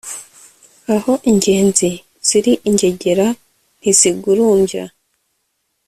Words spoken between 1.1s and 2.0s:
ingenzi